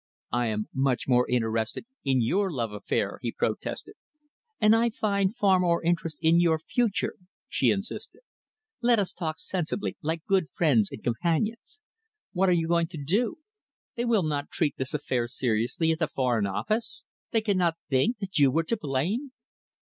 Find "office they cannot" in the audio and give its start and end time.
16.47-17.77